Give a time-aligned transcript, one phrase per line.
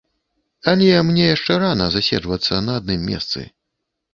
[0.71, 3.39] Але мне яшчэ рана заседжвацца на адным месцы.